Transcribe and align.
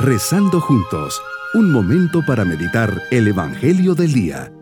Rezando 0.00 0.60
juntos, 0.60 1.20
un 1.54 1.72
momento 1.72 2.20
para 2.24 2.44
meditar 2.44 3.02
el 3.10 3.26
Evangelio 3.26 3.96
del 3.96 4.12
Día. 4.12 4.52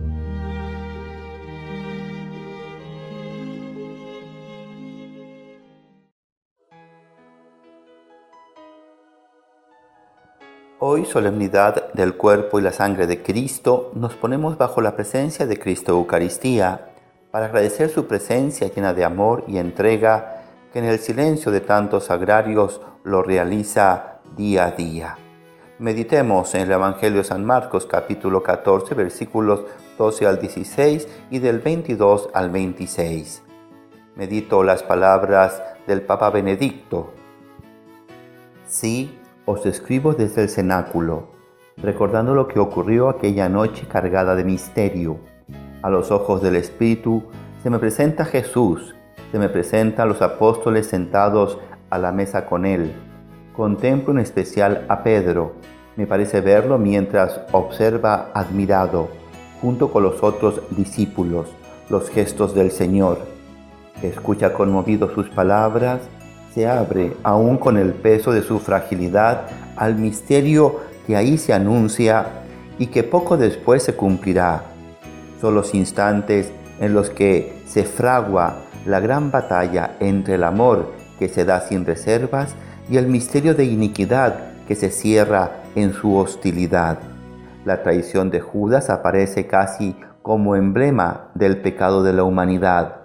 Hoy, 10.78 11.04
solemnidad 11.04 11.92
del 11.92 12.14
cuerpo 12.14 12.58
y 12.58 12.62
la 12.62 12.72
sangre 12.72 13.06
de 13.06 13.22
Cristo, 13.22 13.92
nos 13.94 14.14
ponemos 14.14 14.56
bajo 14.56 14.80
la 14.80 14.96
presencia 14.96 15.44
de 15.44 15.58
Cristo 15.58 15.92
Eucaristía 15.92 16.92
para 17.30 17.44
agradecer 17.44 17.90
su 17.90 18.06
presencia 18.06 18.72
llena 18.72 18.94
de 18.94 19.04
amor 19.04 19.44
y 19.46 19.58
entrega 19.58 20.44
que 20.72 20.78
en 20.78 20.86
el 20.86 20.98
silencio 20.98 21.52
de 21.52 21.60
tantos 21.60 22.10
agrarios 22.10 22.80
lo 23.04 23.22
realiza 23.22 24.20
día 24.34 24.64
a 24.64 24.70
día. 24.70 25.18
Meditemos 25.78 26.54
en 26.54 26.62
el 26.62 26.72
Evangelio 26.72 27.18
de 27.18 27.24
San 27.24 27.44
Marcos 27.44 27.84
capítulo 27.84 28.42
14 28.42 28.94
versículos 28.94 29.60
12 29.98 30.26
al 30.26 30.40
16 30.40 31.06
y 31.30 31.38
del 31.38 31.58
22 31.58 32.30
al 32.32 32.48
26. 32.48 33.42
Medito 34.14 34.62
las 34.62 34.82
palabras 34.82 35.62
del 35.86 36.00
Papa 36.00 36.30
Benedicto. 36.30 37.12
Sí, 38.66 39.18
os 39.44 39.66
escribo 39.66 40.14
desde 40.14 40.44
el 40.44 40.48
cenáculo, 40.48 41.32
recordando 41.76 42.34
lo 42.34 42.48
que 42.48 42.58
ocurrió 42.58 43.10
aquella 43.10 43.50
noche 43.50 43.86
cargada 43.86 44.34
de 44.34 44.44
misterio. 44.44 45.18
A 45.82 45.90
los 45.90 46.10
ojos 46.10 46.40
del 46.40 46.56
Espíritu 46.56 47.24
se 47.62 47.68
me 47.68 47.78
presenta 47.78 48.24
Jesús, 48.24 48.96
se 49.30 49.38
me 49.38 49.50
presentan 49.50 50.08
los 50.08 50.22
apóstoles 50.22 50.86
sentados 50.86 51.58
a 51.90 51.98
la 51.98 52.12
mesa 52.12 52.46
con 52.46 52.64
él. 52.64 52.94
Contemplo 53.56 54.12
en 54.12 54.18
especial 54.18 54.84
a 54.88 55.02
Pedro. 55.02 55.54
Me 55.96 56.06
parece 56.06 56.40
verlo 56.40 56.78
mientras 56.78 57.40
observa 57.52 58.30
admirado, 58.34 59.08
junto 59.60 59.90
con 59.90 60.02
los 60.02 60.22
otros 60.22 60.60
discípulos, 60.70 61.48
los 61.88 62.10
gestos 62.10 62.54
del 62.54 62.70
Señor. 62.70 63.18
Escucha 64.02 64.52
conmovido 64.52 65.12
sus 65.14 65.30
palabras 65.30 66.02
se 66.56 66.66
abre, 66.66 67.12
aún 67.22 67.58
con 67.58 67.76
el 67.76 67.92
peso 67.92 68.32
de 68.32 68.40
su 68.40 68.58
fragilidad, 68.58 69.42
al 69.76 69.96
misterio 69.96 70.80
que 71.06 71.14
ahí 71.14 71.36
se 71.36 71.52
anuncia 71.52 72.28
y 72.78 72.86
que 72.86 73.02
poco 73.02 73.36
después 73.36 73.82
se 73.82 73.94
cumplirá. 73.94 74.62
Son 75.38 75.54
los 75.54 75.74
instantes 75.74 76.50
en 76.80 76.94
los 76.94 77.10
que 77.10 77.62
se 77.66 77.84
fragua 77.84 78.62
la 78.86 79.00
gran 79.00 79.30
batalla 79.30 79.96
entre 80.00 80.36
el 80.36 80.44
amor 80.44 80.92
que 81.18 81.28
se 81.28 81.44
da 81.44 81.60
sin 81.60 81.84
reservas 81.84 82.54
y 82.90 82.96
el 82.96 83.06
misterio 83.06 83.54
de 83.54 83.66
iniquidad 83.66 84.52
que 84.66 84.76
se 84.76 84.90
cierra 84.90 85.62
en 85.76 85.92
su 85.92 86.16
hostilidad. 86.16 86.98
La 87.64 87.82
traición 87.82 88.30
de 88.30 88.40
Judas 88.40 88.90
aparece 88.90 89.46
casi 89.46 89.94
como 90.22 90.56
emblema 90.56 91.30
del 91.34 91.60
pecado 91.60 92.02
de 92.02 92.12
la 92.12 92.24
humanidad. 92.24 93.02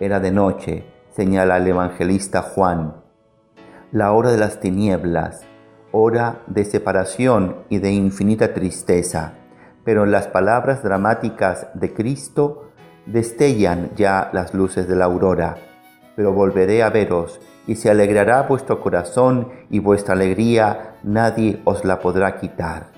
Era 0.00 0.18
de 0.18 0.32
noche, 0.32 0.84
señala 1.14 1.58
el 1.58 1.68
evangelista 1.68 2.42
Juan. 2.42 2.96
La 3.92 4.12
hora 4.12 4.32
de 4.32 4.38
las 4.38 4.58
tinieblas, 4.58 5.44
hora 5.92 6.40
de 6.46 6.64
separación 6.64 7.64
y 7.68 7.78
de 7.78 7.92
infinita 7.92 8.52
tristeza, 8.54 9.34
pero 9.84 10.04
en 10.04 10.10
las 10.10 10.26
palabras 10.26 10.82
dramáticas 10.82 11.68
de 11.74 11.92
Cristo 11.92 12.70
destellan 13.04 13.90
ya 13.94 14.30
las 14.32 14.54
luces 14.54 14.88
de 14.88 14.96
la 14.96 15.04
aurora. 15.04 15.56
Pero 16.16 16.32
volveré 16.32 16.82
a 16.82 16.90
veros 16.90 17.40
y 17.66 17.76
se 17.76 17.90
alegrará 17.90 18.42
vuestro 18.42 18.80
corazón 18.80 19.48
y 19.70 19.80
vuestra 19.80 20.14
alegría 20.14 20.96
nadie 21.02 21.60
os 21.64 21.84
la 21.84 22.00
podrá 22.00 22.36
quitar. 22.38 22.88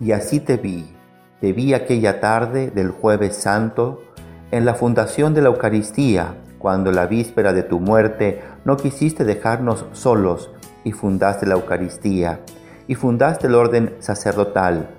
Y 0.00 0.12
así 0.12 0.40
te 0.40 0.56
vi, 0.56 0.92
te 1.40 1.52
vi 1.52 1.74
aquella 1.74 2.20
tarde 2.20 2.70
del 2.70 2.90
jueves 2.90 3.36
santo, 3.36 4.02
en 4.50 4.64
la 4.64 4.74
fundación 4.74 5.32
de 5.32 5.42
la 5.42 5.48
Eucaristía, 5.48 6.34
cuando 6.58 6.92
la 6.92 7.06
víspera 7.06 7.52
de 7.52 7.62
tu 7.62 7.80
muerte 7.80 8.42
no 8.64 8.76
quisiste 8.76 9.24
dejarnos 9.24 9.86
solos 9.92 10.50
y 10.84 10.92
fundaste 10.92 11.46
la 11.46 11.54
Eucaristía, 11.54 12.40
y 12.86 12.94
fundaste 12.94 13.46
el 13.46 13.54
orden 13.54 13.96
sacerdotal, 14.00 14.90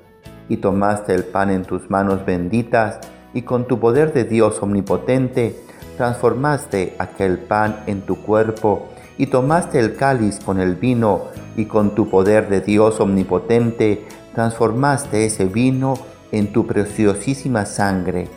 y 0.49 0.57
tomaste 0.57 1.13
el 1.13 1.23
pan 1.23 1.51
en 1.51 1.63
tus 1.63 1.89
manos 1.89 2.25
benditas, 2.25 2.99
y 3.33 3.43
con 3.43 3.67
tu 3.67 3.79
poder 3.79 4.13
de 4.13 4.23
Dios 4.23 4.61
omnipotente, 4.61 5.55
transformaste 5.97 6.95
aquel 6.99 7.39
pan 7.39 7.83
en 7.87 8.01
tu 8.01 8.21
cuerpo, 8.21 8.89
y 9.17 9.27
tomaste 9.27 9.79
el 9.79 9.95
cáliz 9.95 10.39
con 10.39 10.59
el 10.59 10.75
vino, 10.75 11.25
y 11.55 11.65
con 11.65 11.95
tu 11.95 12.09
poder 12.09 12.49
de 12.49 12.61
Dios 12.61 12.99
omnipotente, 12.99 14.05
transformaste 14.33 15.25
ese 15.25 15.45
vino 15.45 15.93
en 16.31 16.51
tu 16.51 16.65
preciosísima 16.65 17.65
sangre 17.65 18.27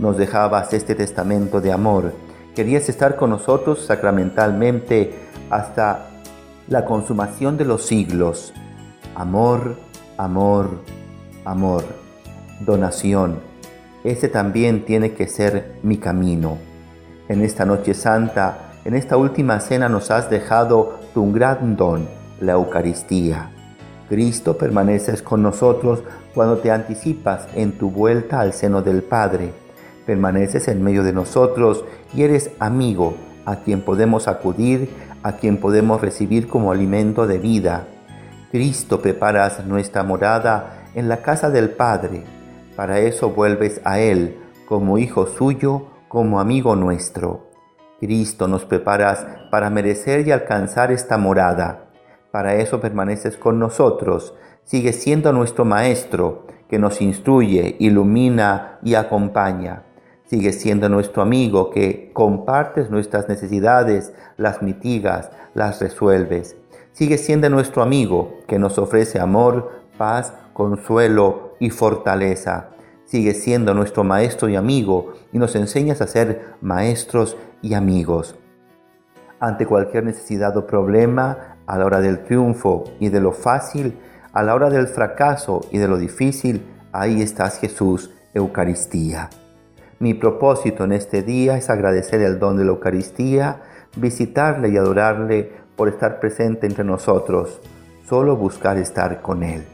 nos 0.00 0.16
dejabas 0.16 0.72
este 0.72 0.94
testamento 0.94 1.60
de 1.60 1.72
amor. 1.72 2.14
Querías 2.54 2.88
estar 2.88 3.16
con 3.16 3.30
nosotros 3.30 3.84
sacramentalmente 3.84 5.12
hasta 5.50 6.06
la 6.68 6.84
consumación 6.84 7.56
de 7.56 7.66
los 7.66 7.84
siglos. 7.84 8.52
Amor, 9.14 9.76
amor, 10.16 10.82
amor. 11.44 11.84
Donación. 12.60 13.40
Ese 14.02 14.28
también 14.28 14.84
tiene 14.84 15.12
que 15.12 15.28
ser 15.28 15.76
mi 15.82 15.98
camino. 15.98 16.58
En 17.30 17.42
esta 17.42 17.64
noche 17.64 17.94
santa, 17.94 18.72
en 18.84 18.94
esta 18.94 19.16
última 19.16 19.60
cena 19.60 19.88
nos 19.88 20.10
has 20.10 20.28
dejado 20.28 20.98
tu 21.14 21.32
gran 21.32 21.76
don, 21.76 22.06
la 22.40 22.52
Eucaristía. 22.52 23.50
Cristo 24.10 24.58
permaneces 24.58 25.22
con 25.22 25.42
nosotros 25.42 26.02
cuando 26.34 26.58
te 26.58 26.70
anticipas 26.70 27.46
en 27.54 27.78
tu 27.78 27.90
vuelta 27.90 28.40
al 28.40 28.52
seno 28.52 28.82
del 28.82 29.02
Padre 29.02 29.54
permaneces 30.10 30.66
en 30.66 30.82
medio 30.82 31.04
de 31.04 31.12
nosotros 31.12 31.84
y 32.12 32.22
eres 32.22 32.50
amigo 32.58 33.14
a 33.46 33.60
quien 33.60 33.82
podemos 33.82 34.26
acudir, 34.26 34.90
a 35.22 35.36
quien 35.36 35.58
podemos 35.58 36.00
recibir 36.00 36.48
como 36.48 36.72
alimento 36.72 37.28
de 37.28 37.38
vida. 37.38 37.86
Cristo 38.50 39.00
preparas 39.00 39.64
nuestra 39.66 40.02
morada 40.02 40.82
en 40.96 41.08
la 41.08 41.22
casa 41.22 41.48
del 41.48 41.70
Padre. 41.70 42.24
Para 42.74 42.98
eso 42.98 43.30
vuelves 43.30 43.80
a 43.84 44.00
Él 44.00 44.36
como 44.66 44.98
hijo 44.98 45.28
suyo, 45.28 45.86
como 46.10 46.40
amigo 46.40 46.74
nuestro. 46.74 47.46
Cristo 48.00 48.48
nos 48.48 48.64
preparas 48.64 49.24
para 49.52 49.70
merecer 49.70 50.26
y 50.26 50.32
alcanzar 50.32 50.90
esta 50.90 51.18
morada. 51.18 51.84
Para 52.32 52.56
eso 52.56 52.80
permaneces 52.80 53.36
con 53.36 53.60
nosotros. 53.60 54.34
Sigues 54.64 55.00
siendo 55.00 55.32
nuestro 55.32 55.64
Maestro, 55.64 56.48
que 56.68 56.80
nos 56.80 57.00
instruye, 57.00 57.76
ilumina 57.78 58.80
y 58.82 58.96
acompaña. 58.96 59.84
Sigues 60.24 60.60
siendo 60.60 60.88
nuestro 60.88 61.22
amigo 61.22 61.70
que 61.70 62.10
compartes 62.12 62.90
nuestras 62.90 63.28
necesidades, 63.28 64.12
las 64.36 64.62
mitigas, 64.62 65.30
las 65.54 65.80
resuelves. 65.80 66.56
Sigues 66.90 67.24
siendo 67.24 67.48
nuestro 67.50 67.84
amigo 67.84 68.34
que 68.48 68.58
nos 68.58 68.78
ofrece 68.78 69.20
amor, 69.20 69.70
paz, 69.96 70.34
consuelo 70.54 71.54
y 71.60 71.70
fortaleza. 71.70 72.70
Sigues 73.10 73.42
siendo 73.42 73.74
nuestro 73.74 74.04
maestro 74.04 74.48
y 74.48 74.54
amigo 74.54 75.14
y 75.32 75.38
nos 75.38 75.56
enseñas 75.56 76.00
a 76.00 76.06
ser 76.06 76.54
maestros 76.60 77.36
y 77.60 77.74
amigos. 77.74 78.36
Ante 79.40 79.66
cualquier 79.66 80.04
necesidad 80.04 80.56
o 80.56 80.64
problema, 80.64 81.56
a 81.66 81.76
la 81.76 81.86
hora 81.86 82.00
del 82.00 82.22
triunfo 82.22 82.84
y 83.00 83.08
de 83.08 83.20
lo 83.20 83.32
fácil, 83.32 83.98
a 84.32 84.44
la 84.44 84.54
hora 84.54 84.70
del 84.70 84.86
fracaso 84.86 85.60
y 85.72 85.78
de 85.78 85.88
lo 85.88 85.98
difícil, 85.98 86.64
ahí 86.92 87.20
estás 87.20 87.58
Jesús, 87.58 88.12
Eucaristía. 88.32 89.28
Mi 89.98 90.14
propósito 90.14 90.84
en 90.84 90.92
este 90.92 91.24
día 91.24 91.56
es 91.56 91.68
agradecer 91.68 92.20
el 92.20 92.38
don 92.38 92.56
de 92.58 92.64
la 92.64 92.70
Eucaristía, 92.70 93.60
visitarle 93.96 94.68
y 94.68 94.76
adorarle 94.76 95.50
por 95.74 95.88
estar 95.88 96.20
presente 96.20 96.68
entre 96.68 96.84
nosotros, 96.84 97.60
solo 98.08 98.36
buscar 98.36 98.78
estar 98.78 99.20
con 99.20 99.42
Él. 99.42 99.64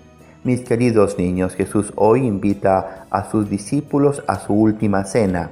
Mis 0.46 0.60
queridos 0.60 1.18
niños, 1.18 1.56
Jesús 1.56 1.92
hoy 1.96 2.24
invita 2.24 3.08
a 3.10 3.28
sus 3.28 3.50
discípulos 3.50 4.22
a 4.28 4.38
su 4.38 4.54
última 4.54 5.02
cena. 5.02 5.50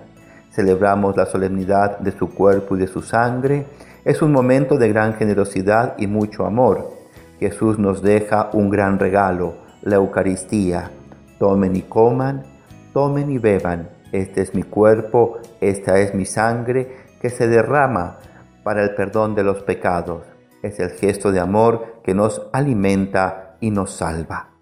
Celebramos 0.52 1.17
la 1.17 1.26
solemnidad 1.26 1.99
de 1.99 2.12
su 2.12 2.31
cuerpo 2.31 2.76
y 2.76 2.79
de 2.79 2.87
su 2.87 3.02
sangre. 3.02 3.67
Es 4.05 4.23
un 4.23 4.31
momento 4.31 4.79
de 4.79 4.88
gran 4.91 5.14
generosidad 5.14 5.96
y 5.99 6.06
mucho 6.06 6.46
amor. 6.46 6.93
Jesús 7.41 7.76
nos 7.76 8.02
deja 8.02 8.50
un 8.52 8.70
gran 8.70 9.00
regalo, 9.00 9.55
la 9.82 9.96
Eucaristía. 9.96 10.93
Tomen 11.40 11.75
y 11.75 11.82
coman, 11.82 12.44
tomen 12.93 13.32
y 13.32 13.38
beban 13.38 13.88
este 14.12 14.43
es 14.43 14.55
mi 14.55 14.62
cuerpo, 14.62 15.38
esta 15.61 15.99
es 15.99 16.14
mi 16.14 16.25
sangre 16.25 16.99
que 17.20 17.31
se 17.31 17.49
derrama 17.49 18.19
para 18.62 18.85
el 18.85 18.94
perdón 18.94 19.35
de 19.35 19.43
los 19.43 19.61
pecados. 19.64 20.23
Es 20.62 20.79
el 20.79 20.90
gesto 20.90 21.32
de 21.32 21.40
amor 21.40 21.97
que 22.05 22.14
nos 22.14 22.47
alimenta 22.52 23.56
y 23.58 23.73
nos 23.73 23.90
salva. 23.90 24.53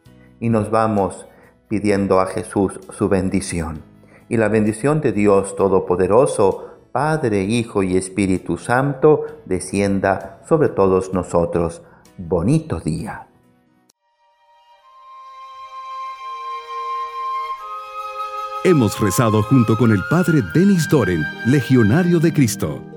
Y 0.42 0.48
nos 0.48 0.72
vamos 0.72 1.24
pidiendo 1.68 2.18
a 2.18 2.26
Jesús 2.26 2.80
su 2.90 3.08
bendición. 3.08 3.82
Y 4.28 4.38
la 4.38 4.48
bendición 4.48 5.00
de 5.00 5.12
Dios 5.12 5.54
Todopoderoso, 5.54 6.80
Padre, 6.90 7.44
Hijo 7.44 7.84
y 7.84 7.96
Espíritu 7.96 8.58
Santo, 8.58 9.24
descienda 9.46 10.42
sobre 10.48 10.68
todos 10.68 11.14
nosotros. 11.14 11.82
bonito 12.18 12.80
día. 12.80 13.28
Hemos 18.64 18.98
rezado 19.00 19.44
junto 19.44 19.78
con 19.78 19.92
el 19.92 20.00
Padre 20.10 20.42
Denis 20.52 20.88
Doren, 20.88 21.22
Legionario 21.46 22.18
de 22.18 22.32
Cristo. 22.32 22.91